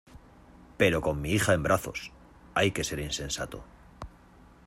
[0.77, 2.11] pero con mi hija en brazos.
[2.55, 3.63] hay que ser insensato